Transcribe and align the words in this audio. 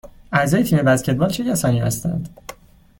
اعضای 0.33 0.63
تیم 0.63 0.81
بسکتبال 0.81 1.29
چه 1.29 1.43
کسانی 1.43 1.79
هستند؟ 1.79 2.29